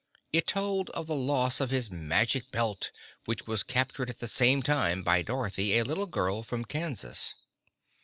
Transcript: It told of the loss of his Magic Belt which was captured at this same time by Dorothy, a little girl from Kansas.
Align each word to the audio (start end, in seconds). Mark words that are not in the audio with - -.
It 0.33 0.47
told 0.47 0.89
of 0.95 1.05
the 1.05 1.15
loss 1.15 1.61
of 1.61 1.69
his 1.69 1.91
Magic 1.91 2.49
Belt 2.49 2.89
which 3.25 3.45
was 3.45 3.61
captured 3.61 4.09
at 4.09 4.17
this 4.19 4.31
same 4.31 4.63
time 4.63 5.03
by 5.03 5.21
Dorothy, 5.21 5.77
a 5.77 5.83
little 5.83 6.07
girl 6.07 6.41
from 6.41 6.65
Kansas. 6.65 7.35